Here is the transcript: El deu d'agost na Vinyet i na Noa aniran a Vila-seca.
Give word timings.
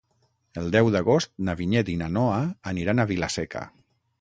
El 0.61 0.69
deu 0.75 0.89
d'agost 0.95 1.31
na 1.49 1.55
Vinyet 1.61 1.91
i 1.93 1.99
na 2.01 2.09
Noa 2.17 2.41
aniran 2.73 3.05
a 3.05 3.07
Vila-seca. 3.13 3.63